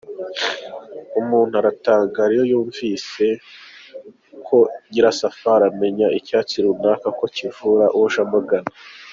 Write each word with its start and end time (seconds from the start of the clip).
Umuntu 1.21 1.53
aratangara 1.61 2.31
iyo 2.35 2.43
yunvise 2.51 3.25
uko 4.37 4.57
Nyirasafari 4.91 5.63
amenya 5.71 6.07
icyatsi 6.19 6.55
runaka 6.65 7.07
ko 7.17 7.25
kivura 7.35 7.85
uje 8.03 8.19
amugana. 8.25 8.69